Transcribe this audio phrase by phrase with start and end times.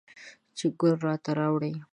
[0.57, 1.73] چې ګل راته راوړي